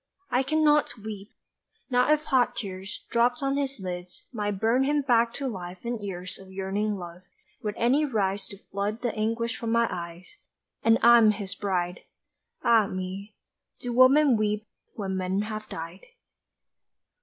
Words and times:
I 0.31 0.41
cannot 0.41 0.97
weep! 0.97 1.29
Not 1.91 2.11
if 2.11 2.23
hot 2.23 2.55
tears, 2.55 3.05
Dropped 3.11 3.43
on 3.43 3.55
his 3.55 3.79
lids, 3.79 4.25
Might 4.33 4.59
burn 4.59 4.83
him 4.83 5.03
back 5.03 5.31
to 5.35 5.47
life 5.47 5.77
and 5.83 6.01
years 6.03 6.39
Of 6.39 6.51
yearning 6.51 6.95
love, 6.97 7.21
would 7.61 7.75
any 7.77 8.03
rise 8.03 8.47
To 8.47 8.57
flood 8.57 9.03
the 9.03 9.13
anguish 9.13 9.55
from 9.55 9.71
my 9.71 9.87
eyes 9.91 10.39
And 10.81 10.97
I'm 11.03 11.29
his 11.29 11.53
bride! 11.53 11.99
Ah 12.63 12.87
me, 12.87 13.35
do 13.79 13.93
women 13.93 14.37
weep 14.37 14.65
when 14.95 15.17
men 15.17 15.41
have 15.43 15.69
died? 15.69 16.07